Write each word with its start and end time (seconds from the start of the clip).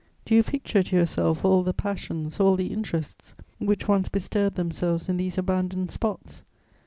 Do 0.25 0.33
you 0.33 0.41
picture 0.41 0.81
to 0.81 0.95
yourself 0.95 1.45
all 1.45 1.61
the 1.61 1.75
passions, 1.75 2.39
all 2.39 2.55
the 2.55 2.73
interests 2.73 3.35
which 3.59 3.87
once 3.87 4.09
bestirred 4.09 4.55
themselves 4.55 5.07
in 5.07 5.17
these 5.17 5.37
abandoned 5.37 5.91
spots? 5.91 6.41